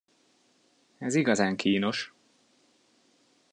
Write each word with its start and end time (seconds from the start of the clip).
Ez 0.97 1.15
igazán 1.15 1.55
kínos! 1.55 2.13